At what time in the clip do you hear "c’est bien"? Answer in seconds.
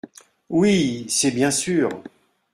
1.09-1.51